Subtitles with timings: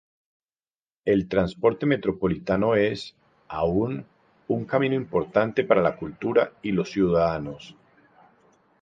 [1.05, 3.15] El transporte metropolitano es,
[3.47, 4.03] aun,
[4.47, 7.75] un camino importante para la cultura y los ciudadanos.